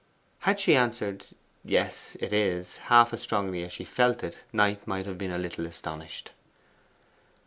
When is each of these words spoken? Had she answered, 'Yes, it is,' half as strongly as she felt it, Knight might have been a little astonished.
Had 0.39 0.59
she 0.59 0.75
answered, 0.75 1.25
'Yes, 1.63 2.17
it 2.19 2.33
is,' 2.33 2.75
half 2.89 3.13
as 3.13 3.21
strongly 3.21 3.61
as 3.63 3.71
she 3.71 3.83
felt 3.83 4.23
it, 4.23 4.39
Knight 4.51 4.87
might 4.87 5.05
have 5.05 5.19
been 5.19 5.29
a 5.31 5.37
little 5.37 5.67
astonished. 5.67 6.31